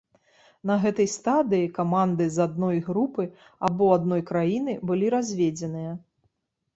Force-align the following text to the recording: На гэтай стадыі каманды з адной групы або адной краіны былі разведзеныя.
На 0.67 0.75
гэтай 0.83 1.07
стадыі 1.15 1.65
каманды 1.75 2.25
з 2.37 2.41
адной 2.45 2.79
групы 2.87 3.25
або 3.69 3.91
адной 3.97 4.23
краіны 4.31 4.73
былі 4.91 5.11
разведзеныя. 5.17 5.93